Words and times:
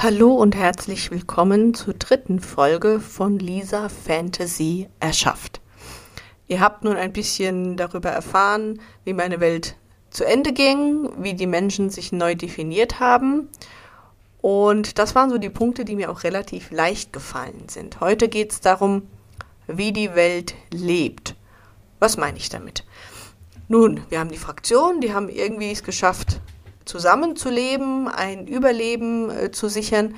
Hallo 0.00 0.32
und 0.32 0.54
herzlich 0.54 1.10
willkommen 1.10 1.74
zur 1.74 1.92
dritten 1.92 2.38
Folge 2.38 3.00
von 3.00 3.40
Lisa 3.40 3.88
Fantasy 3.88 4.88
erschafft. 5.00 5.60
Ihr 6.46 6.60
habt 6.60 6.84
nun 6.84 6.94
ein 6.94 7.12
bisschen 7.12 7.76
darüber 7.76 8.08
erfahren, 8.08 8.80
wie 9.04 9.12
meine 9.12 9.40
Welt 9.40 9.74
zu 10.10 10.24
Ende 10.24 10.52
ging, 10.52 11.10
wie 11.18 11.34
die 11.34 11.48
Menschen 11.48 11.90
sich 11.90 12.12
neu 12.12 12.36
definiert 12.36 13.00
haben. 13.00 13.48
Und 14.40 15.00
das 15.00 15.16
waren 15.16 15.30
so 15.30 15.38
die 15.38 15.50
Punkte, 15.50 15.84
die 15.84 15.96
mir 15.96 16.12
auch 16.12 16.22
relativ 16.22 16.70
leicht 16.70 17.12
gefallen 17.12 17.64
sind. 17.66 17.98
Heute 17.98 18.28
geht 18.28 18.52
es 18.52 18.60
darum, 18.60 19.02
wie 19.66 19.92
die 19.92 20.14
Welt 20.14 20.54
lebt. 20.72 21.34
Was 21.98 22.16
meine 22.16 22.38
ich 22.38 22.48
damit? 22.48 22.84
Nun, 23.66 24.02
wir 24.10 24.20
haben 24.20 24.30
die 24.30 24.38
Fraktionen, 24.38 25.00
die 25.00 25.12
haben 25.12 25.28
irgendwie 25.28 25.72
es 25.72 25.82
geschafft, 25.82 26.40
zusammenzuleben, 26.88 28.08
ein 28.08 28.46
Überleben 28.46 29.30
äh, 29.30 29.50
zu 29.50 29.68
sichern. 29.68 30.14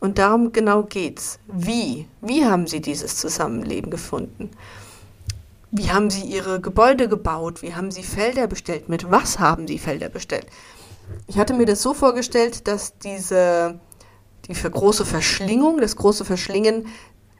Und 0.00 0.18
darum 0.18 0.52
genau 0.52 0.82
geht's. 0.82 1.38
Wie? 1.46 2.06
Wie 2.20 2.44
haben 2.44 2.66
sie 2.66 2.80
dieses 2.80 3.16
Zusammenleben 3.16 3.90
gefunden? 3.90 4.50
Wie 5.70 5.90
haben 5.90 6.10
sie 6.10 6.22
ihre 6.22 6.60
Gebäude 6.60 7.08
gebaut? 7.08 7.62
Wie 7.62 7.74
haben 7.74 7.90
sie 7.90 8.02
Felder 8.02 8.46
bestellt? 8.46 8.88
Mit 8.88 9.10
was 9.10 9.38
haben 9.38 9.66
sie 9.66 9.78
Felder 9.78 10.08
bestellt? 10.08 10.46
Ich 11.26 11.38
hatte 11.38 11.54
mir 11.54 11.66
das 11.66 11.82
so 11.82 11.94
vorgestellt, 11.94 12.68
dass 12.68 12.98
diese 12.98 13.80
die 14.46 14.52
große 14.52 15.06
Verschlingung, 15.06 15.80
das 15.80 15.96
große 15.96 16.24
Verschlingen 16.24 16.86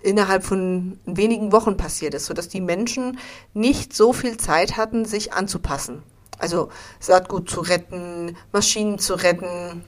innerhalb 0.03 0.45
von 0.45 0.99
wenigen 1.07 1.53
Wochen 1.53 1.77
passiert 1.77 2.15
ist, 2.15 2.27
sodass 2.27 2.49
die 2.49 2.61
Menschen 2.61 3.19
nicht 3.53 3.95
so 3.95 4.13
viel 4.13 4.37
Zeit 4.37 4.77
hatten, 4.77 5.05
sich 5.05 5.33
anzupassen. 5.33 6.03
Also 6.39 6.71
Saatgut 7.01 7.49
zu 7.49 7.61
retten, 7.61 8.37
Maschinen 8.53 8.99
zu 8.99 9.15
retten 9.15 9.85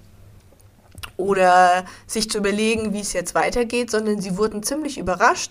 oder 1.17 1.85
sich 2.07 2.31
zu 2.31 2.39
überlegen, 2.39 2.93
wie 2.93 3.01
es 3.01 3.13
jetzt 3.13 3.35
weitergeht, 3.35 3.91
sondern 3.91 4.21
sie 4.21 4.37
wurden 4.37 4.63
ziemlich 4.63 4.99
überrascht 4.99 5.51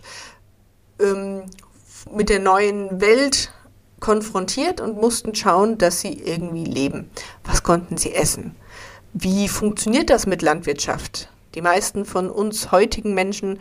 ähm, 0.99 1.43
mit 2.11 2.29
der 2.29 2.39
neuen 2.39 3.01
Welt 3.01 3.51
konfrontiert 3.99 4.81
und 4.81 4.97
mussten 4.97 5.33
schauen, 5.33 5.77
dass 5.77 6.01
sie 6.01 6.13
irgendwie 6.13 6.65
leben. 6.65 7.09
Was 7.43 7.63
konnten 7.63 7.97
sie 7.97 8.13
essen? 8.13 8.55
Wie 9.13 9.47
funktioniert 9.47 10.09
das 10.09 10.27
mit 10.27 10.41
Landwirtschaft? 10.41 11.29
Die 11.55 11.61
meisten 11.61 12.05
von 12.05 12.29
uns 12.29 12.71
heutigen 12.71 13.13
Menschen 13.13 13.59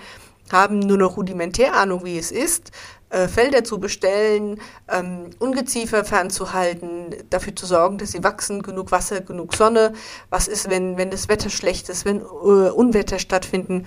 haben 0.51 0.81
nur 0.81 0.99
noch 0.99 1.17
rudimentär 1.17 1.75
Ahnung, 1.75 2.05
wie 2.05 2.19
es 2.19 2.31
ist, 2.31 2.73
äh, 3.15 3.29
Felder 3.29 3.63
zu 3.63 3.79
bestellen, 3.79 4.61
ähm, 4.89 5.31
Ungeziefer 5.39 6.05
fernzuhalten, 6.05 7.15
dafür 7.31 7.55
zu 7.55 7.65
sorgen, 7.65 7.97
dass 7.97 8.11
sie 8.11 8.25
wachsen, 8.25 8.63
genug 8.63 8.91
Wasser, 8.91 9.21
genug 9.21 9.55
Sonne. 9.55 9.93
Was 10.31 10.49
ist, 10.49 10.69
wenn, 10.69 10.97
wenn 10.97 11.11
das 11.11 11.29
Wetter 11.29 11.49
schlecht 11.49 11.89
ist, 11.89 12.05
wenn 12.05 12.21
äh, 12.21 12.25
Unwetter 12.25 13.21
stattfinden? 13.21 13.87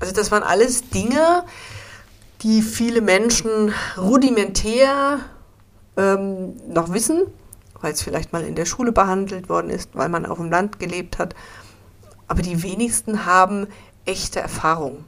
Also 0.00 0.14
das 0.14 0.30
waren 0.30 0.44
alles 0.44 0.90
Dinge, 0.90 1.44
die 2.42 2.62
viele 2.62 3.00
Menschen 3.00 3.74
rudimentär 3.96 5.18
ähm, 5.96 6.54
noch 6.68 6.92
wissen, 6.92 7.22
weil 7.80 7.94
es 7.94 8.02
vielleicht 8.02 8.32
mal 8.32 8.44
in 8.44 8.54
der 8.54 8.66
Schule 8.66 8.92
behandelt 8.92 9.48
worden 9.48 9.70
ist, 9.70 9.90
weil 9.94 10.08
man 10.08 10.24
auf 10.24 10.38
dem 10.38 10.50
Land 10.50 10.78
gelebt 10.78 11.18
hat. 11.18 11.34
Aber 12.28 12.42
die 12.42 12.62
wenigsten 12.62 13.26
haben 13.26 13.66
echte 14.04 14.38
Erfahrung. 14.38 15.04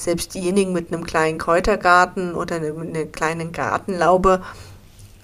Selbst 0.00 0.32
diejenigen 0.32 0.72
mit 0.72 0.90
einem 0.90 1.04
kleinen 1.04 1.36
Kräutergarten 1.36 2.34
oder 2.34 2.56
einer 2.56 3.04
kleinen 3.04 3.52
Gartenlaube 3.52 4.42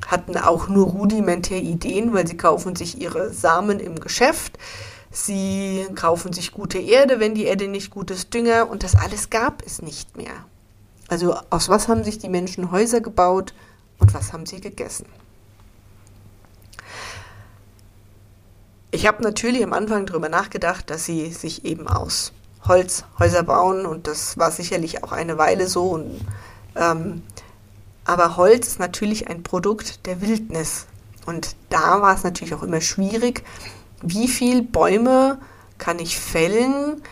hatten 0.06 0.36
auch 0.36 0.68
nur 0.68 0.88
rudimentär 0.88 1.62
Ideen, 1.62 2.12
weil 2.12 2.26
sie 2.26 2.36
kaufen 2.36 2.76
sich 2.76 3.00
ihre 3.00 3.32
Samen 3.32 3.80
im 3.80 3.98
Geschäft. 3.98 4.58
Sie 5.10 5.86
kaufen 5.94 6.34
sich 6.34 6.52
gute 6.52 6.76
Erde, 6.76 7.20
wenn 7.20 7.34
die 7.34 7.46
Erde 7.46 7.68
nicht 7.68 7.90
gut 7.90 8.10
ist, 8.10 8.34
Dünger 8.34 8.68
und 8.68 8.82
das 8.82 8.96
alles 8.96 9.30
gab 9.30 9.64
es 9.64 9.80
nicht 9.80 10.18
mehr. 10.18 10.44
Also 11.08 11.34
aus 11.48 11.70
was 11.70 11.88
haben 11.88 12.04
sich 12.04 12.18
die 12.18 12.28
Menschen 12.28 12.70
Häuser 12.70 13.00
gebaut 13.00 13.54
und 13.98 14.12
was 14.12 14.34
haben 14.34 14.44
sie 14.44 14.60
gegessen? 14.60 15.06
Ich 18.90 19.06
habe 19.06 19.22
natürlich 19.22 19.64
am 19.64 19.72
Anfang 19.72 20.04
darüber 20.04 20.28
nachgedacht, 20.28 20.90
dass 20.90 21.06
sie 21.06 21.32
sich 21.32 21.64
eben 21.64 21.88
aus 21.88 22.34
Holzhäuser 22.68 23.42
bauen 23.42 23.86
und 23.86 24.06
das 24.06 24.38
war 24.38 24.50
sicherlich 24.50 25.04
auch 25.04 25.12
eine 25.12 25.38
Weile 25.38 25.68
so. 25.68 25.90
Und, 25.90 26.20
ähm, 26.74 27.22
aber 28.04 28.36
Holz 28.36 28.68
ist 28.68 28.78
natürlich 28.78 29.28
ein 29.28 29.42
Produkt 29.42 30.06
der 30.06 30.20
Wildnis 30.20 30.86
und 31.26 31.56
da 31.70 32.00
war 32.00 32.14
es 32.14 32.22
natürlich 32.22 32.54
auch 32.54 32.62
immer 32.62 32.80
schwierig, 32.80 33.42
wie 34.02 34.28
viel 34.28 34.62
Bäume 34.62 35.38
kann 35.78 35.98
ich 35.98 36.18
fällen, 36.18 37.02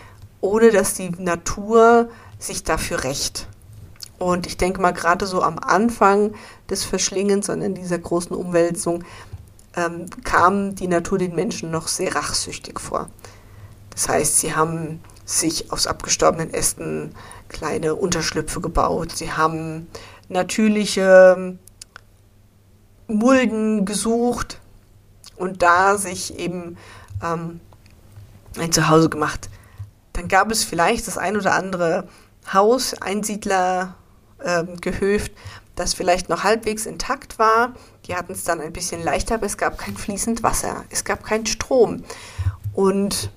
ohne 0.41 0.71
dass 0.71 0.95
die 0.95 1.11
Natur 1.11 2.09
sich 2.39 2.63
dafür 2.63 3.05
rächt. 3.05 3.49
Und 4.19 4.47
ich 4.47 4.57
denke 4.57 4.81
mal, 4.81 4.93
gerade 4.93 5.27
so 5.27 5.43
am 5.43 5.59
Anfang 5.59 6.35
des 6.71 6.85
Verschlingens 6.85 7.49
und 7.49 7.63
in 7.63 7.75
dieser 7.75 7.99
großen 7.99 8.35
Umwälzung 8.35 9.05
ähm, 9.77 10.07
kam 10.23 10.75
die 10.77 10.87
Natur 10.87 11.19
den 11.19 11.35
Menschen 11.35 11.71
noch 11.71 11.89
sehr 11.89 12.15
rachsüchtig 12.15 12.79
vor. 12.79 13.09
Das 13.91 14.09
heißt, 14.09 14.39
sie 14.39 14.55
haben 14.55 15.01
sich 15.25 15.73
aus 15.73 15.87
abgestorbenen 15.87 16.53
Ästen 16.53 17.15
kleine 17.49 17.95
Unterschlüpfe 17.95 18.61
gebaut. 18.61 19.13
Sie 19.17 19.33
haben 19.33 19.89
natürliche 20.29 21.59
Mulden 23.07 23.85
gesucht 23.85 24.61
und 25.37 25.63
da 25.63 25.97
sich 25.97 26.39
eben 26.39 26.77
ähm, 27.23 27.61
ein 28.59 28.73
Zuhause 28.73 29.09
gemacht. 29.09 29.49
Dann 30.13 30.29
gab 30.29 30.51
es 30.51 30.65
vielleicht 30.65 31.07
das 31.07 31.19
ein 31.19 31.37
oder 31.37 31.55
andere 31.55 32.09
Haus, 32.53 32.95
Einsiedler, 32.95 33.97
ähm, 34.45 34.77
das 35.75 35.95
vielleicht 35.95 36.29
noch 36.29 36.45
halbwegs 36.45 36.87
intakt 36.87 37.39
war. 37.39 37.75
Die 38.07 38.15
hatten 38.15 38.33
es 38.33 38.45
dann 38.45 38.61
ein 38.61 38.73
bisschen 38.73 39.03
leichter, 39.03 39.37
aber 39.37 39.47
es 39.47 39.57
gab 39.57 39.79
kein 39.79 39.97
fließend 39.97 40.43
Wasser, 40.43 40.85
es 40.91 41.05
gab 41.05 41.25
keinen 41.25 41.47
Strom. 41.47 42.05
Und 42.75 43.31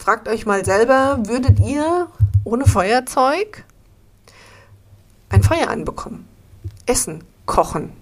Fragt 0.00 0.28
euch 0.28 0.46
mal 0.46 0.64
selber, 0.64 1.18
würdet 1.24 1.60
ihr 1.60 2.08
ohne 2.44 2.64
Feuerzeug 2.64 3.64
ein 5.28 5.42
Feuer 5.42 5.68
anbekommen? 5.68 6.26
Essen, 6.86 7.22
kochen? 7.44 7.92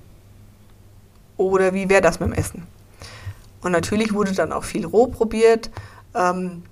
Oder 1.36 1.74
wie 1.74 1.88
wäre 1.88 2.00
das 2.00 2.20
mit 2.20 2.28
dem 2.28 2.34
Essen? 2.34 2.68
Und 3.62 3.72
natürlich 3.72 4.14
wurde 4.14 4.32
dann 4.32 4.52
auch 4.52 4.62
viel 4.62 4.86
roh 4.86 5.08
probiert. 5.08 5.70
Ähm, 6.14 6.62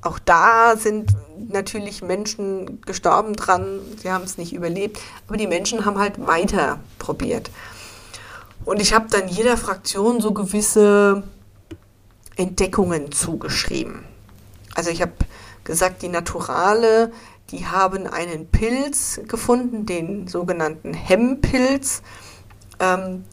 auch 0.00 0.18
da 0.18 0.74
sind 0.74 1.14
natürlich 1.50 2.00
Menschen 2.00 2.80
gestorben 2.80 3.34
dran, 3.34 3.80
sie 4.00 4.10
haben 4.10 4.24
es 4.24 4.38
nicht 4.38 4.54
überlebt, 4.54 4.98
aber 5.28 5.36
die 5.36 5.48
Menschen 5.48 5.84
haben 5.84 5.98
halt 5.98 6.26
weiter 6.26 6.80
probiert. 6.98 7.50
Und 8.64 8.80
ich 8.80 8.94
habe 8.94 9.06
dann 9.10 9.28
jeder 9.28 9.58
Fraktion 9.58 10.22
so 10.22 10.32
gewisse 10.32 11.24
Entdeckungen 12.36 13.12
zugeschrieben. 13.12 14.09
Also 14.80 14.92
ich 14.92 15.02
habe 15.02 15.12
gesagt, 15.62 16.00
die 16.00 16.08
Naturale, 16.08 17.12
die 17.50 17.66
haben 17.66 18.06
einen 18.06 18.46
Pilz 18.46 19.20
gefunden, 19.28 19.84
den 19.84 20.26
sogenannten 20.26 20.94
Hemmpilz, 20.94 22.00
ähm, 22.78 23.26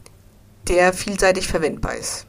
der 0.68 0.92
vielseitig 0.92 1.48
verwendbar 1.48 1.94
ist. 1.94 2.26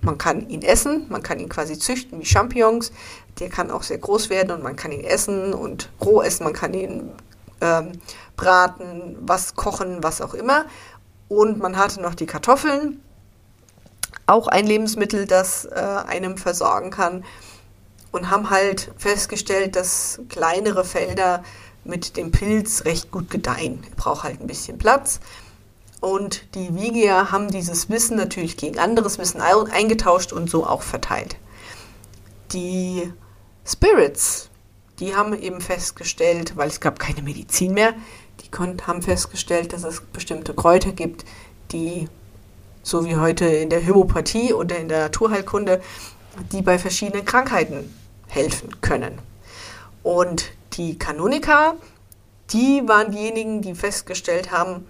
Man 0.00 0.16
kann 0.16 0.48
ihn 0.48 0.62
essen, 0.62 1.04
man 1.10 1.22
kann 1.22 1.38
ihn 1.38 1.50
quasi 1.50 1.78
züchten 1.78 2.18
wie 2.18 2.24
Champignons. 2.24 2.92
Der 3.40 3.50
kann 3.50 3.70
auch 3.70 3.82
sehr 3.82 3.98
groß 3.98 4.30
werden 4.30 4.52
und 4.52 4.62
man 4.62 4.74
kann 4.74 4.90
ihn 4.90 5.04
essen 5.04 5.52
und 5.52 5.90
roh 6.00 6.22
essen, 6.22 6.44
man 6.44 6.54
kann 6.54 6.72
ihn 6.72 7.12
ähm, 7.60 7.92
braten, 8.38 9.18
was 9.20 9.54
kochen, 9.54 10.02
was 10.02 10.22
auch 10.22 10.32
immer. 10.32 10.64
Und 11.28 11.58
man 11.58 11.76
hatte 11.76 12.00
noch 12.00 12.14
die 12.14 12.24
Kartoffeln, 12.24 13.02
auch 14.26 14.48
ein 14.48 14.66
Lebensmittel, 14.66 15.26
das 15.26 15.66
äh, 15.66 15.74
einem 15.74 16.38
versorgen 16.38 16.90
kann 16.90 17.22
und 18.12 18.30
haben 18.30 18.50
halt 18.50 18.90
festgestellt, 18.98 19.76
dass 19.76 20.20
kleinere 20.28 20.84
Felder 20.84 21.44
mit 21.84 22.16
dem 22.16 22.30
Pilz 22.30 22.84
recht 22.84 23.10
gut 23.10 23.30
gedeihen. 23.30 23.82
Er 23.88 23.96
braucht 23.96 24.24
halt 24.24 24.40
ein 24.40 24.46
bisschen 24.46 24.78
Platz. 24.78 25.20
Und 26.00 26.54
die 26.54 26.74
Vigier 26.74 27.30
haben 27.30 27.50
dieses 27.50 27.90
Wissen 27.90 28.16
natürlich 28.16 28.56
gegen 28.56 28.78
anderes 28.78 29.18
Wissen 29.18 29.40
eingetauscht 29.40 30.32
und 30.32 30.48
so 30.48 30.66
auch 30.66 30.82
verteilt. 30.82 31.36
Die 32.52 33.12
Spirits, 33.66 34.48
die 34.98 35.14
haben 35.14 35.34
eben 35.40 35.60
festgestellt, 35.60 36.56
weil 36.56 36.68
es 36.68 36.80
gab 36.80 36.98
keine 36.98 37.22
Medizin 37.22 37.74
mehr, 37.74 37.94
Die 38.40 38.48
haben 38.86 39.02
festgestellt, 39.02 39.72
dass 39.74 39.84
es 39.84 40.00
bestimmte 40.00 40.54
Kräuter 40.54 40.92
gibt, 40.92 41.24
die, 41.72 42.08
so 42.82 43.04
wie 43.04 43.16
heute 43.16 43.44
in 43.44 43.68
der 43.68 43.86
Homöopathie 43.86 44.54
oder 44.54 44.78
in 44.78 44.88
der 44.88 45.02
Naturheilkunde, 45.04 45.82
die 46.50 46.62
bei 46.62 46.78
verschiedenen 46.78 47.24
Krankheiten 47.24 47.94
helfen 48.30 48.80
können. 48.80 49.18
Und 50.02 50.50
die 50.74 50.98
Kanoniker, 50.98 51.74
die 52.50 52.82
waren 52.86 53.12
diejenigen, 53.12 53.60
die 53.60 53.74
festgestellt 53.74 54.50
haben, 54.50 54.86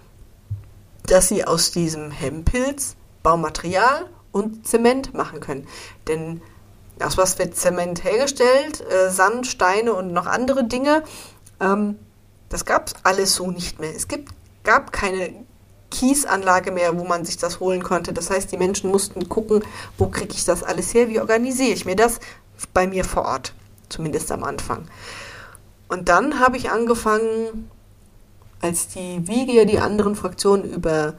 dass 1.06 1.28
sie 1.28 1.44
aus 1.44 1.72
diesem 1.72 2.10
Hemmpilz 2.10 2.96
Baumaterial 3.22 4.06
und 4.32 4.66
Zement 4.66 5.12
machen 5.14 5.40
können. 5.40 5.66
Denn 6.06 6.40
aus 7.02 7.16
was 7.16 7.38
wird 7.38 7.56
Zement 7.56 8.04
hergestellt? 8.04 8.84
Äh, 8.88 9.10
Sand, 9.10 9.46
Steine 9.46 9.92
und 9.92 10.12
noch 10.12 10.26
andere 10.26 10.64
Dinge. 10.64 11.02
Ähm, 11.60 11.98
das 12.48 12.64
gab 12.64 12.88
es 12.88 12.94
alles 13.02 13.34
so 13.34 13.50
nicht 13.50 13.80
mehr. 13.80 13.94
Es 13.94 14.08
gibt, 14.08 14.30
gab 14.64 14.92
keine 14.92 15.32
Kiesanlage 15.90 16.70
mehr, 16.70 16.98
wo 16.98 17.04
man 17.04 17.24
sich 17.24 17.36
das 17.36 17.60
holen 17.60 17.82
konnte. 17.82 18.12
Das 18.12 18.30
heißt, 18.30 18.50
die 18.52 18.56
Menschen 18.56 18.90
mussten 18.90 19.28
gucken, 19.28 19.64
wo 19.98 20.06
kriege 20.06 20.34
ich 20.34 20.44
das 20.44 20.62
alles 20.62 20.94
her, 20.94 21.08
wie 21.08 21.20
organisiere 21.20 21.72
ich 21.72 21.84
mir 21.84 21.96
das 21.96 22.20
bei 22.72 22.86
mir 22.86 23.04
vor 23.04 23.24
Ort, 23.24 23.52
zumindest 23.88 24.30
am 24.32 24.44
Anfang. 24.44 24.86
Und 25.88 26.08
dann 26.08 26.38
habe 26.38 26.56
ich 26.56 26.70
angefangen, 26.70 27.70
als 28.60 28.88
die 28.88 29.26
Wiege 29.26 29.66
die 29.66 29.78
anderen 29.78 30.14
Fraktionen 30.14 30.64
über, 30.64 31.14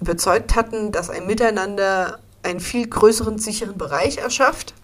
überzeugt 0.00 0.56
hatten, 0.56 0.92
dass 0.92 1.08
ein 1.08 1.26
Miteinander 1.26 2.18
einen 2.42 2.60
viel 2.60 2.86
größeren 2.86 3.38
sicheren 3.38 3.78
Bereich 3.78 4.18
erschafft. 4.18 4.74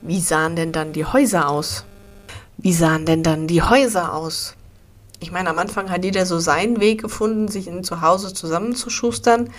Wie 0.00 0.20
sahen 0.20 0.56
denn 0.56 0.72
dann 0.72 0.92
die 0.92 1.04
Häuser 1.04 1.48
aus? 1.48 1.84
Wie 2.58 2.72
sahen 2.72 3.06
denn 3.06 3.22
dann 3.22 3.46
die 3.46 3.62
Häuser 3.62 4.14
aus? 4.14 4.54
Ich 5.20 5.30
meine, 5.30 5.50
am 5.50 5.58
Anfang 5.58 5.90
hat 5.90 6.04
jeder 6.04 6.26
so 6.26 6.40
seinen 6.40 6.80
Weg 6.80 7.00
gefunden, 7.00 7.48
sich 7.48 7.68
in 7.68 7.84
Zuhause 7.84 8.34
zusammenzuschustern. 8.34 9.50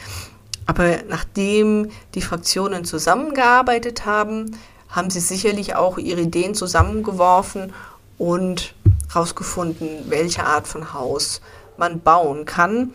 Aber 0.65 0.99
nachdem 1.07 1.89
die 2.15 2.21
Fraktionen 2.21 2.85
zusammengearbeitet 2.85 4.05
haben, 4.05 4.57
haben 4.93 5.09
sie 5.09 5.19
sicherlich 5.19 5.75
auch 5.75 5.97
ihre 5.97 6.21
Ideen 6.21 6.55
zusammengeworfen 6.55 7.73
und 8.17 8.75
herausgefunden, 9.11 9.87
welche 10.07 10.45
Art 10.45 10.67
von 10.67 10.93
Haus 10.93 11.41
man 11.77 11.99
bauen 11.99 12.45
kann, 12.45 12.93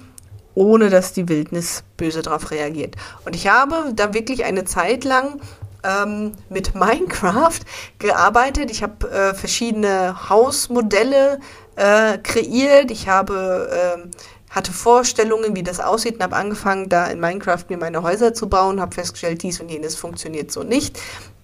ohne 0.55 0.91
dass 0.91 1.13
die 1.13 1.29
Wildnis 1.29 1.83
böse 1.97 2.23
darauf 2.23 2.51
reagiert. 2.51 2.97
Und 3.25 3.37
ich 3.37 3.49
habe 3.49 3.93
da 3.95 4.15
wirklich 4.15 4.45
eine 4.45 4.65
Zeit 4.65 5.05
lang 5.05 5.41
ähm, 5.85 6.33
mit 6.49 6.75
Minecraft 6.77 7.61
gearbeitet. 7.99 8.71
Ich 8.71 8.83
habe 8.83 9.11
äh, 9.11 9.35
verschiedene 9.35 10.29
Hausmodelle 10.29 11.41
äh, 11.77 12.19
kreiert. 12.19 12.91
Ich 12.93 13.09
habe 13.09 13.99
äh, 14.07 14.09
hatte 14.51 14.73
Vorstellungen, 14.73 15.55
wie 15.55 15.63
das 15.63 15.79
aussieht 15.79 16.15
und 16.15 16.23
habe 16.23 16.37
angefangen, 16.37 16.89
da 16.89 17.07
in 17.07 17.21
Minecraft 17.21 17.65
mir 17.69 17.77
meine 17.77 18.03
Häuser 18.03 18.33
zu 18.33 18.49
bauen, 18.49 18.81
habe 18.81 18.95
festgestellt, 18.95 19.43
dies 19.43 19.61
und 19.61 19.69
jenes 19.69 19.95
funktioniert 19.95 20.51
so 20.51 20.63
nicht. 20.63 20.99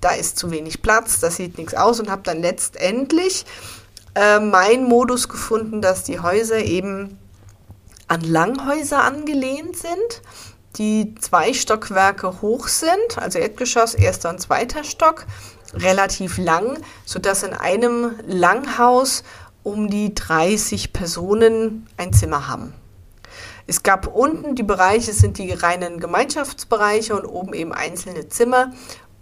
Da 0.05 0.11
ist 0.11 0.39
zu 0.39 0.51
wenig 0.51 0.83
Platz, 0.83 1.19
das 1.19 1.37
sieht 1.37 1.57
nichts 1.57 1.73
aus 1.73 1.99
und 1.99 2.11
habe 2.11 2.21
dann 2.23 2.43
letztendlich 2.43 3.47
äh, 4.15 4.39
meinen 4.39 4.85
Modus 4.85 5.31
gefunden, 5.31 5.81
dass 5.81 6.05
die 6.05 6.21
Häuser 6.21 6.59
eben 6.59 7.19
an 8.07 8.21
Langhäuser 8.21 9.03
angelehnt 9.03 9.79
sind, 9.79 10.21
die 10.77 11.15
zwei 11.23 11.55
Stockwerke 11.55 12.43
hoch 12.43 12.69
sind, 12.69 13.17
also 13.17 13.39
Erdgeschoss, 13.39 13.95
erster 13.95 14.29
und 14.29 14.43
zweiter 14.43 14.85
Stock, 14.85 15.25
relativ 15.73 16.37
lang, 16.37 16.77
sodass 17.07 17.43
in 17.43 17.55
einem 17.55 18.15
Langhaus 18.27 19.25
um 19.63 19.89
die 19.89 20.15
30 20.15 20.93
Personen 20.93 21.89
ein 21.97 22.13
Zimmer 22.13 22.47
haben. 22.47 22.75
Es 23.67 23.83
gab 23.83 24.15
unten 24.15 24.55
die 24.55 24.63
Bereiche, 24.63 25.15
sind 25.15 25.39
die 25.39 25.51
reinen 25.51 25.99
Gemeinschaftsbereiche 25.99 27.17
und 27.17 27.25
oben 27.25 27.55
eben 27.55 27.73
einzelne 27.73 28.29
Zimmer. 28.29 28.75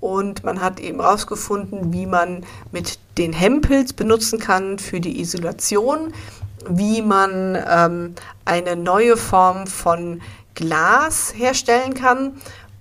Und 0.02 0.42
man 0.42 0.60
hat 0.60 0.80
eben 0.80 1.00
herausgefunden, 1.00 1.92
wie 1.92 2.06
man 2.06 2.44
mit 2.72 2.98
den 3.18 3.32
Hempels 3.32 3.92
benutzen 3.92 4.40
kann 4.40 4.80
für 4.80 4.98
die 4.98 5.20
Isolation, 5.20 6.12
wie 6.68 7.02
man 7.02 7.56
ähm, 7.70 8.16
eine 8.44 8.74
neue 8.74 9.16
Form 9.16 9.68
von 9.68 10.20
Glas 10.56 11.32
herstellen 11.36 11.94
kann. 11.94 12.32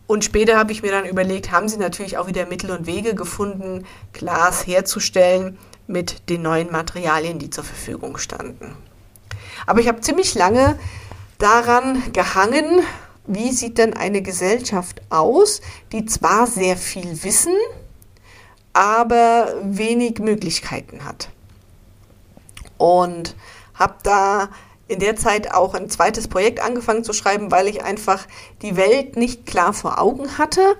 Und 0.08 0.26
später 0.26 0.58
habe 0.58 0.72
ich 0.72 0.82
mir 0.82 0.90
dann 0.90 1.06
überlegt, 1.06 1.52
haben 1.52 1.70
sie 1.70 1.78
natürlich 1.78 2.18
auch 2.18 2.26
wieder 2.26 2.48
Mittel 2.48 2.72
und 2.72 2.88
Wege 2.88 3.14
gefunden, 3.14 3.86
Glas 4.14 4.66
herzustellen 4.66 5.60
mit 5.86 6.28
den 6.28 6.42
neuen 6.42 6.72
Materialien, 6.72 7.38
die 7.38 7.52
zur 7.52 7.64
Verfügung 7.64 8.18
standen. 8.18 8.76
Aber 9.68 9.80
ich 9.80 9.88
habe 9.88 10.02
ziemlich 10.02 10.34
lange 10.34 10.80
daran 11.38 12.02
gehangen, 12.14 12.82
wie 13.26 13.52
sieht 13.52 13.78
denn 13.78 13.94
eine 13.94 14.22
Gesellschaft 14.22 15.02
aus, 15.10 15.62
die 15.92 16.06
zwar 16.06 16.48
sehr 16.48 16.78
viel 16.78 17.24
wissen, 17.24 17.56
aber 18.74 19.54
wenig 19.64 20.20
Möglichkeiten 20.20 21.06
hat. 21.06 21.30
Und 22.78 23.36
habe 23.76 23.96
da 24.04 24.50
in 24.88 25.00
der 25.00 25.16
Zeit 25.16 25.54
auch 25.54 25.74
ein 25.74 25.90
zweites 25.90 26.28
Projekt 26.28 26.60
angefangen 26.60 27.04
zu 27.04 27.14
schreiben, 27.14 27.52
weil 27.52 27.68
ich 27.68 27.84
einfach 27.84 28.28
die 28.62 28.76
Welt 28.76 29.16
nicht 29.16 29.46
klar 29.46 29.74
vor 29.74 30.02
Augen 30.02 30.38
hatte 30.38 30.76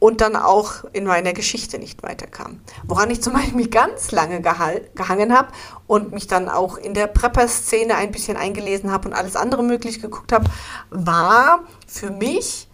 und 0.00 0.22
dann 0.22 0.34
auch 0.34 0.84
in 0.92 1.04
meiner 1.04 1.32
Geschichte 1.32 1.78
nicht 1.78 2.02
weiterkam. 2.02 2.60
Woran 2.84 3.10
ich 3.10 3.22
zum 3.22 3.34
Beispiel 3.34 3.68
ganz 3.68 4.10
lange 4.10 4.40
gehangen 4.40 5.36
habe 5.36 5.48
und 5.86 6.12
mich 6.12 6.26
dann 6.26 6.48
auch 6.48 6.78
in 6.78 6.94
der 6.94 7.06
Prepper-Szene 7.06 7.94
ein 7.94 8.10
bisschen 8.10 8.36
eingelesen 8.36 8.90
habe 8.90 9.08
und 9.08 9.14
alles 9.14 9.36
andere 9.36 9.62
möglich 9.62 10.00
geguckt 10.00 10.32
habe, 10.32 10.46
war 10.88 11.60
für 11.86 12.10
mich, 12.10 12.66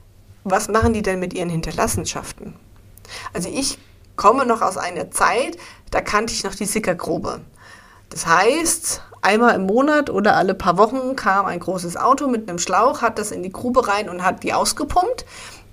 was 0.44 0.68
machen 0.68 0.94
die 0.94 1.02
denn 1.02 1.18
mit 1.18 1.34
ihren 1.34 1.50
Hinterlassenschaften? 1.50 2.54
Also 3.34 3.48
ich 3.52 3.78
komme 4.14 4.46
noch 4.46 4.62
aus 4.62 4.78
einer 4.78 5.10
Zeit, 5.10 5.58
da 5.90 6.00
kannte 6.00 6.32
ich 6.32 6.44
noch 6.44 6.54
die 6.54 6.64
Sickergrube. 6.64 7.40
Das 8.08 8.28
heißt, 8.28 9.02
einmal 9.20 9.56
im 9.56 9.66
Monat 9.66 10.10
oder 10.10 10.36
alle 10.36 10.54
paar 10.54 10.78
Wochen 10.78 11.16
kam 11.16 11.46
ein 11.46 11.58
großes 11.58 11.96
Auto 11.96 12.28
mit 12.28 12.48
einem 12.48 12.60
Schlauch, 12.60 13.02
hat 13.02 13.18
das 13.18 13.32
in 13.32 13.42
die 13.42 13.50
Grube 13.50 13.88
rein 13.88 14.08
und 14.08 14.24
hat 14.24 14.44
die 14.44 14.54
ausgepumpt 14.54 15.26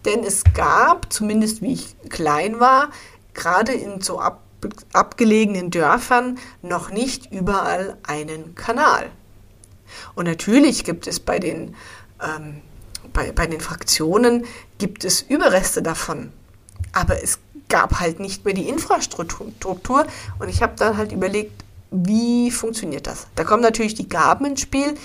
denn 0.06 0.24
es 0.24 0.44
gab, 0.54 1.12
zumindest 1.12 1.62
wie 1.62 1.74
ich 1.74 1.96
klein 2.10 2.60
war, 2.60 2.90
gerade 3.34 3.74
in 3.74 4.02
so 4.02 4.20
ab, 4.20 4.42
abgelegenen 4.94 5.72
Dörfern 5.72 6.38
noch 6.62 6.92
nicht 6.92 7.32
überall 7.32 7.98
einen 8.04 8.56
Kanal. 8.56 9.10
Und 10.16 10.26
natürlich 10.26 10.84
gibt 10.84 11.08
es 11.08 11.20
bei 11.20 11.40
den, 11.40 11.76
ähm, 12.22 12.62
bei, 13.12 13.32
bei 13.32 13.48
den 13.48 13.62
Fraktionen 13.62 14.46
gibt 14.78 15.06
es 15.06 15.22
Überreste 15.22 15.82
davon. 15.82 16.32
Aber 16.94 17.22
es 17.22 17.40
gab 17.70 18.00
halt 18.00 18.20
nicht 18.20 18.46
mehr 18.46 18.54
die 18.54 18.70
Infrastruktur 18.70 20.06
und 20.40 20.50
ich 20.50 20.62
habe 20.62 20.74
dann 20.78 20.98
halt 20.98 21.12
überlegt, 21.12 21.64
wie 21.92 22.50
funktioniert 22.52 23.08
das? 23.08 23.28
Da 23.36 23.44
kommen 23.44 23.62
natürlich 23.62 23.94
die 23.94 24.10
Gaben 24.10 24.46
ins 24.46 24.62
Spiel. 24.62 24.96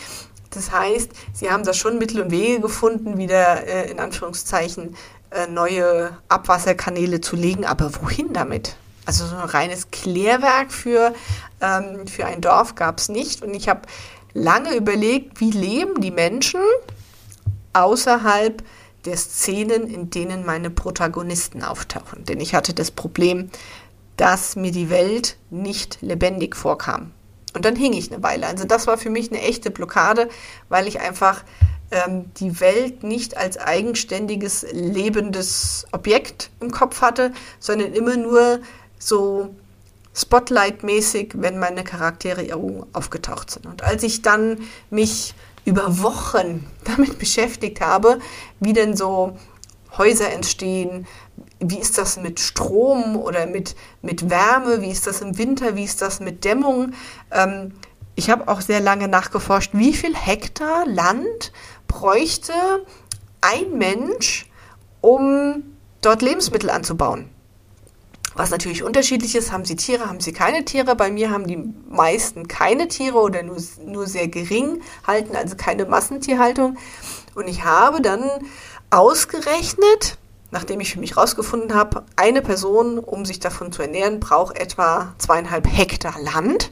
Das 0.50 0.72
heißt, 0.72 1.10
sie 1.32 1.50
haben 1.50 1.64
da 1.64 1.74
schon 1.74 1.98
Mittel 1.98 2.22
und 2.22 2.30
Wege 2.30 2.60
gefunden, 2.60 3.18
wieder 3.18 3.66
äh, 3.66 3.90
in 3.90 4.00
Anführungszeichen 4.00 4.96
äh, 5.30 5.46
neue 5.46 6.16
Abwasserkanäle 6.28 7.20
zu 7.20 7.36
legen, 7.36 7.66
aber 7.66 7.90
wohin 8.00 8.32
damit? 8.32 8.76
Also 9.04 9.26
so 9.26 9.36
ein 9.36 9.48
reines 9.48 9.90
Klärwerk 9.90 10.72
für, 10.72 11.14
ähm, 11.60 12.06
für 12.06 12.26
ein 12.26 12.40
Dorf 12.40 12.74
gab 12.74 12.98
es 12.98 13.08
nicht. 13.08 13.42
Und 13.42 13.54
ich 13.54 13.68
habe 13.68 13.82
lange 14.32 14.74
überlegt, 14.74 15.40
wie 15.40 15.50
leben 15.50 16.00
die 16.00 16.10
Menschen 16.10 16.60
außerhalb 17.72 18.62
der 19.04 19.16
Szenen, 19.16 19.86
in 19.86 20.10
denen 20.10 20.44
meine 20.44 20.70
Protagonisten 20.70 21.62
auftauchen. 21.62 22.24
Denn 22.24 22.40
ich 22.40 22.54
hatte 22.54 22.74
das 22.74 22.90
Problem, 22.90 23.50
dass 24.16 24.56
mir 24.56 24.72
die 24.72 24.90
Welt 24.90 25.36
nicht 25.50 25.98
lebendig 26.00 26.56
vorkam. 26.56 27.12
Und 27.54 27.64
dann 27.64 27.76
hing 27.76 27.92
ich 27.92 28.12
eine 28.12 28.22
Weile. 28.22 28.46
Also 28.46 28.64
das 28.64 28.86
war 28.86 28.98
für 28.98 29.10
mich 29.10 29.30
eine 29.30 29.40
echte 29.42 29.70
Blockade, 29.70 30.28
weil 30.68 30.86
ich 30.86 31.00
einfach 31.00 31.44
ähm, 31.90 32.30
die 32.36 32.60
Welt 32.60 33.02
nicht 33.02 33.36
als 33.36 33.56
eigenständiges, 33.58 34.66
lebendes 34.72 35.86
Objekt 35.92 36.50
im 36.60 36.70
Kopf 36.70 37.00
hatte, 37.00 37.32
sondern 37.58 37.92
immer 37.92 38.16
nur 38.16 38.60
so 38.98 39.54
Spotlight-mäßig, 40.14 41.34
wenn 41.34 41.58
meine 41.58 41.84
Charaktere 41.84 42.42
irgendwo 42.42 42.86
aufgetaucht 42.92 43.50
sind. 43.50 43.66
Und 43.66 43.84
als 43.84 44.02
ich 44.02 44.22
dann 44.22 44.58
mich 44.90 45.34
über 45.64 46.02
Wochen 46.02 46.66
damit 46.84 47.18
beschäftigt 47.18 47.80
habe, 47.80 48.18
wie 48.60 48.72
denn 48.72 48.96
so 48.96 49.36
Häuser 49.98 50.30
entstehen, 50.30 51.06
wie 51.60 51.78
ist 51.78 51.98
das 51.98 52.16
mit 52.18 52.40
Strom 52.40 53.16
oder 53.16 53.46
mit, 53.46 53.74
mit 54.00 54.30
Wärme, 54.30 54.80
wie 54.80 54.90
ist 54.90 55.06
das 55.06 55.20
im 55.20 55.38
Winter, 55.38 55.76
wie 55.76 55.84
ist 55.84 56.00
das 56.00 56.20
mit 56.20 56.44
Dämmung. 56.44 56.92
Ähm, 57.30 57.72
ich 58.14 58.30
habe 58.30 58.48
auch 58.48 58.60
sehr 58.60 58.80
lange 58.80 59.08
nachgeforscht, 59.08 59.72
wie 59.74 59.92
viel 59.92 60.14
Hektar 60.14 60.86
Land 60.86 61.52
bräuchte 61.86 62.52
ein 63.40 63.78
Mensch, 63.78 64.50
um 65.00 65.62
dort 66.00 66.22
Lebensmittel 66.22 66.70
anzubauen. 66.70 67.28
Was 68.34 68.50
natürlich 68.50 68.84
unterschiedlich 68.84 69.34
ist, 69.34 69.50
haben 69.50 69.64
sie 69.64 69.74
Tiere, 69.74 70.08
haben 70.08 70.20
sie 70.20 70.32
keine 70.32 70.64
Tiere. 70.64 70.94
Bei 70.94 71.10
mir 71.10 71.30
haben 71.30 71.48
die 71.48 71.58
meisten 71.88 72.46
keine 72.46 72.86
Tiere 72.86 73.18
oder 73.18 73.42
nur, 73.42 73.56
nur 73.84 74.06
sehr 74.06 74.28
gering 74.28 74.80
halten, 75.06 75.34
also 75.34 75.56
keine 75.56 75.86
Massentierhaltung. 75.86 76.76
Und 77.34 77.48
ich 77.48 77.64
habe 77.64 78.00
dann 78.00 78.22
ausgerechnet, 78.90 80.18
nachdem 80.50 80.80
ich 80.80 80.92
für 80.92 81.00
mich 81.00 81.16
rausgefunden 81.16 81.74
habe, 81.74 82.04
eine 82.16 82.42
Person, 82.42 82.98
um 82.98 83.24
sich 83.24 83.40
davon 83.40 83.72
zu 83.72 83.82
ernähren, 83.82 84.20
braucht 84.20 84.58
etwa 84.58 85.14
zweieinhalb 85.18 85.66
Hektar 85.66 86.20
Land. 86.20 86.70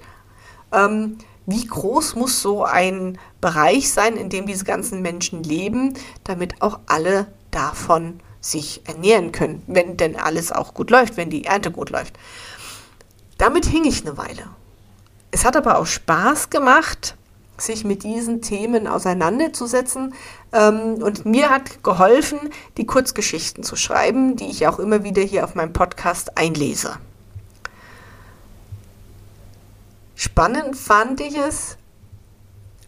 Ähm, 0.72 1.18
wie 1.46 1.64
groß 1.64 2.16
muss 2.16 2.42
so 2.42 2.64
ein 2.64 3.18
Bereich 3.40 3.92
sein, 3.92 4.16
in 4.16 4.30
dem 4.30 4.46
diese 4.46 4.64
ganzen 4.64 5.00
Menschen 5.00 5.42
leben, 5.42 5.94
damit 6.24 6.60
auch 6.60 6.80
alle 6.86 7.28
davon 7.52 8.20
sich 8.40 8.82
ernähren 8.86 9.32
können, 9.32 9.62
wenn 9.66 9.96
denn 9.96 10.16
alles 10.16 10.52
auch 10.52 10.74
gut 10.74 10.90
läuft, 10.90 11.16
wenn 11.16 11.30
die 11.30 11.44
Ernte 11.44 11.70
gut 11.70 11.90
läuft. 11.90 12.18
Damit 13.38 13.66
hing 13.66 13.84
ich 13.84 14.04
eine 14.04 14.16
Weile. 14.16 14.48
Es 15.30 15.44
hat 15.44 15.56
aber 15.56 15.78
auch 15.78 15.86
Spaß 15.86 16.50
gemacht, 16.50 17.16
sich 17.58 17.84
mit 17.84 18.02
diesen 18.02 18.42
Themen 18.42 18.86
auseinanderzusetzen. 18.86 20.14
Ähm, 20.52 21.02
und 21.02 21.24
mir 21.26 21.50
hat 21.50 21.82
geholfen, 21.82 22.38
die 22.76 22.86
Kurzgeschichten 22.86 23.62
zu 23.62 23.76
schreiben, 23.76 24.36
die 24.36 24.46
ich 24.46 24.66
auch 24.66 24.78
immer 24.78 25.04
wieder 25.04 25.22
hier 25.22 25.44
auf 25.44 25.54
meinem 25.54 25.72
Podcast 25.72 26.36
einlese. 26.36 26.98
Spannend 30.14 30.76
fand 30.76 31.20
ich 31.20 31.36
es, 31.36 31.76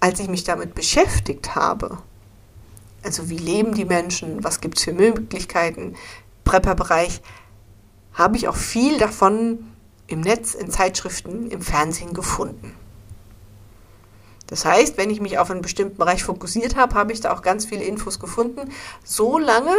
als 0.01 0.21
ich 0.21 0.29
mich 0.29 0.45
damit 0.45 0.75
beschäftigt 0.75 1.55
habe, 1.55 1.99
also 3.03 3.29
wie 3.29 3.39
leben 3.39 3.75
die 3.75 3.85
Menschen, 3.85 4.43
was 4.43 4.61
gibt 4.61 4.79
es 4.79 4.85
für 4.85 4.93
Möglichkeiten, 4.93 5.95
Prepper-Bereich, 6.45 7.21
habe 8.13 8.37
ich 8.37 8.49
auch 8.49 8.57
viel 8.57 8.99
davon 8.99 9.73
im 10.07 10.21
Netz, 10.23 10.55
in 10.55 10.71
Zeitschriften, 10.71 11.51
im 11.51 11.63
Fernsehen 11.63 12.15
gefunden. 12.15 12.75
Das 14.49 14.65
heißt, 14.65 14.97
wenn 14.97 15.11
ich 15.11 15.21
mich 15.21 15.39
auf 15.39 15.51
einen 15.51 15.63
bestimmten 15.63 15.97
Bereich 15.97 16.25
fokussiert 16.25 16.75
habe, 16.75 16.95
habe 16.95 17.13
ich 17.13 17.21
da 17.21 17.33
auch 17.33 17.43
ganz 17.43 17.67
viele 17.67 17.85
Infos 17.85 18.19
gefunden, 18.19 18.71
so 19.05 19.39
lange, 19.39 19.75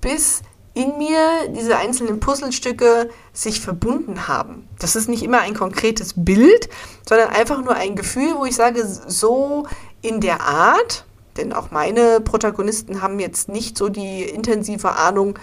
bis 0.00 0.42
in 0.74 0.98
mir 0.98 1.48
diese 1.48 1.76
einzelnen 1.76 2.18
Puzzlestücke 2.18 3.08
sich 3.32 3.60
verbunden 3.60 4.26
haben. 4.26 4.68
Das 4.80 4.96
ist 4.96 5.08
nicht 5.08 5.22
immer 5.22 5.40
ein 5.40 5.54
konkretes 5.54 6.14
Bild, 6.16 6.68
sondern 7.08 7.28
einfach 7.28 7.62
nur 7.62 7.76
ein 7.76 7.94
Gefühl, 7.94 8.34
wo 8.36 8.44
ich 8.44 8.56
sage, 8.56 8.84
so 8.84 9.66
in 10.02 10.20
der 10.20 10.40
Art, 10.40 11.04
denn 11.36 11.52
auch 11.52 11.70
meine 11.70 12.20
Protagonisten 12.20 13.02
haben 13.02 13.20
jetzt 13.20 13.48
nicht 13.48 13.78
so 13.78 13.88
die 13.88 14.24
intensive 14.24 14.96
Ahnung, 14.96 15.38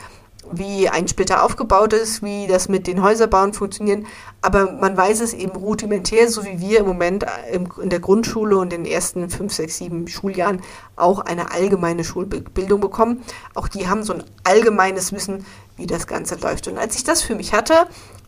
wie 0.51 0.89
ein 0.89 1.07
Splitter 1.07 1.43
aufgebaut 1.43 1.93
ist, 1.93 2.23
wie 2.23 2.47
das 2.47 2.67
mit 2.67 2.87
den 2.87 3.01
Häuserbauen 3.03 3.53
funktioniert. 3.53 4.05
Aber 4.41 4.71
man 4.71 4.97
weiß 4.97 5.21
es 5.21 5.33
eben 5.33 5.51
rudimentär, 5.51 6.29
so 6.29 6.43
wie 6.45 6.59
wir 6.59 6.79
im 6.79 6.87
Moment 6.87 7.25
in 7.51 7.89
der 7.89 7.99
Grundschule 7.99 8.57
und 8.57 8.73
in 8.73 8.83
den 8.83 8.91
ersten 8.91 9.29
fünf, 9.29 9.53
sechs, 9.53 9.77
sieben 9.77 10.07
Schuljahren 10.07 10.61
auch 10.95 11.19
eine 11.19 11.51
allgemeine 11.51 12.03
Schulbildung 12.03 12.81
bekommen. 12.81 13.23
Auch 13.53 13.67
die 13.67 13.87
haben 13.87 14.03
so 14.03 14.13
ein 14.13 14.23
allgemeines 14.43 15.13
Wissen, 15.13 15.45
wie 15.77 15.87
das 15.87 16.07
Ganze 16.07 16.35
läuft. 16.35 16.67
Und 16.67 16.77
als 16.77 16.95
ich 16.95 17.03
das 17.03 17.21
für 17.21 17.35
mich 17.35 17.53
hatte, 17.53 17.87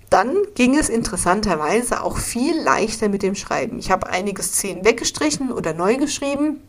dann 0.09 0.35
ging 0.55 0.77
es 0.77 0.89
interessanterweise 0.89 2.03
auch 2.03 2.17
viel 2.17 2.61
leichter 2.61 3.09
mit 3.09 3.23
dem 3.23 3.35
Schreiben. 3.35 3.79
Ich 3.79 3.89
habe 3.91 4.07
einige 4.07 4.43
Szenen 4.43 4.85
weggestrichen 4.85 5.51
oder 5.51 5.73
neu 5.73 5.97
geschrieben 5.97 6.61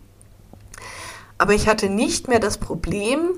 aber 1.38 1.54
ich 1.54 1.68
hatte 1.68 1.88
nicht 1.88 2.28
mehr 2.28 2.40
das 2.40 2.58
Problem, 2.58 3.30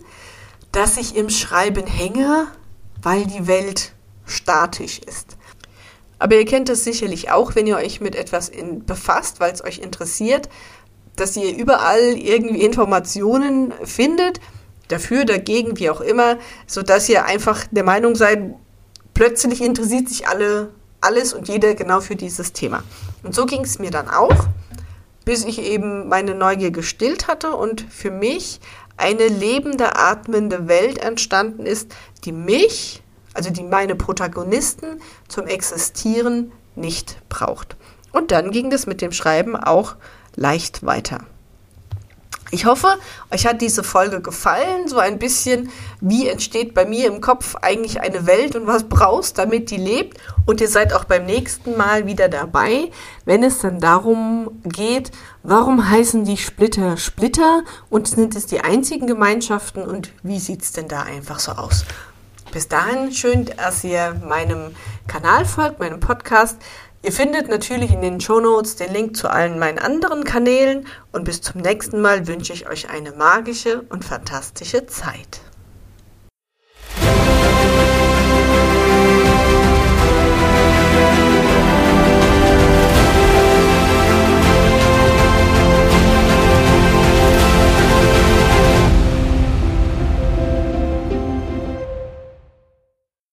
dass 0.76 0.98
ich 0.98 1.16
im 1.16 1.30
Schreiben 1.30 1.86
hänge, 1.86 2.48
weil 3.00 3.24
die 3.24 3.46
Welt 3.46 3.92
statisch 4.26 4.98
ist. 4.98 5.38
Aber 6.18 6.34
ihr 6.34 6.44
kennt 6.44 6.68
es 6.68 6.84
sicherlich 6.84 7.30
auch, 7.30 7.54
wenn 7.54 7.66
ihr 7.66 7.76
euch 7.76 8.02
mit 8.02 8.14
etwas 8.14 8.50
in, 8.50 8.84
befasst, 8.84 9.40
weil 9.40 9.54
es 9.54 9.64
euch 9.64 9.78
interessiert, 9.78 10.50
dass 11.16 11.34
ihr 11.34 11.56
überall 11.56 12.18
irgendwie 12.18 12.62
Informationen 12.62 13.72
findet, 13.84 14.38
dafür, 14.88 15.24
dagegen, 15.24 15.78
wie 15.78 15.88
auch 15.88 16.02
immer, 16.02 16.36
sodass 16.66 17.08
ihr 17.08 17.24
einfach 17.24 17.64
der 17.70 17.84
Meinung 17.84 18.14
seid, 18.14 18.54
plötzlich 19.14 19.62
interessiert 19.62 20.10
sich 20.10 20.28
alle, 20.28 20.74
alles 21.00 21.32
und 21.32 21.48
jeder 21.48 21.74
genau 21.74 22.02
für 22.02 22.16
dieses 22.16 22.52
Thema. 22.52 22.82
Und 23.22 23.34
so 23.34 23.46
ging 23.46 23.62
es 23.62 23.78
mir 23.78 23.90
dann 23.90 24.10
auch 24.10 24.46
bis 25.26 25.44
ich 25.44 25.60
eben 25.60 26.08
meine 26.08 26.36
Neugier 26.36 26.70
gestillt 26.70 27.26
hatte 27.26 27.50
und 27.50 27.84
für 27.90 28.12
mich 28.12 28.60
eine 28.96 29.28
lebende, 29.28 29.96
atmende 29.96 30.68
Welt 30.68 30.98
entstanden 30.98 31.66
ist, 31.66 31.94
die 32.24 32.32
mich, 32.32 33.02
also 33.34 33.50
die 33.50 33.62
meine 33.62 33.94
Protagonisten 33.94 35.00
zum 35.28 35.46
Existieren 35.46 36.52
nicht 36.74 37.18
braucht. 37.28 37.76
Und 38.12 38.30
dann 38.30 38.50
ging 38.50 38.72
es 38.72 38.86
mit 38.86 39.02
dem 39.02 39.12
Schreiben 39.12 39.56
auch 39.56 39.96
leicht 40.34 40.84
weiter. 40.84 41.20
Ich 42.56 42.64
hoffe, 42.64 42.96
euch 43.30 43.46
hat 43.46 43.60
diese 43.60 43.84
Folge 43.84 44.22
gefallen, 44.22 44.88
so 44.88 44.96
ein 44.96 45.18
bisschen, 45.18 45.68
wie 46.00 46.26
entsteht 46.26 46.72
bei 46.72 46.86
mir 46.86 47.06
im 47.06 47.20
Kopf 47.20 47.54
eigentlich 47.60 48.00
eine 48.00 48.26
Welt 48.26 48.56
und 48.56 48.66
was 48.66 48.84
brauchst, 48.84 49.36
damit 49.36 49.70
die 49.70 49.76
lebt. 49.76 50.16
Und 50.46 50.62
ihr 50.62 50.68
seid 50.68 50.94
auch 50.94 51.04
beim 51.04 51.26
nächsten 51.26 51.76
Mal 51.76 52.06
wieder 52.06 52.30
dabei, 52.30 52.90
wenn 53.26 53.44
es 53.44 53.58
dann 53.58 53.78
darum 53.78 54.62
geht, 54.64 55.10
warum 55.42 55.90
heißen 55.90 56.24
die 56.24 56.38
Splitter 56.38 56.96
Splitter 56.96 57.62
und 57.90 58.08
sind 58.08 58.34
es 58.34 58.46
die 58.46 58.62
einzigen 58.62 59.06
Gemeinschaften 59.06 59.82
und 59.82 60.12
wie 60.22 60.38
sieht 60.38 60.62
es 60.62 60.72
denn 60.72 60.88
da 60.88 61.02
einfach 61.02 61.40
so 61.40 61.52
aus? 61.52 61.84
Bis 62.52 62.68
dahin 62.68 63.12
schön, 63.12 63.44
dass 63.44 63.84
ihr 63.84 64.18
meinem 64.26 64.74
Kanal 65.08 65.44
folgt, 65.44 65.78
meinem 65.78 66.00
Podcast. 66.00 66.56
Ihr 67.06 67.12
findet 67.12 67.48
natürlich 67.48 67.92
in 67.92 68.00
den 68.00 68.20
Show 68.20 68.40
Notes 68.40 68.74
den 68.74 68.92
Link 68.92 69.16
zu 69.16 69.30
allen 69.30 69.60
meinen 69.60 69.78
anderen 69.78 70.24
Kanälen 70.24 70.88
und 71.12 71.22
bis 71.22 71.40
zum 71.40 71.60
nächsten 71.60 72.00
Mal 72.00 72.26
wünsche 72.26 72.52
ich 72.52 72.68
euch 72.68 72.90
eine 72.90 73.12
magische 73.12 73.82
und 73.90 74.04
fantastische 74.04 74.86
Zeit. 74.86 75.40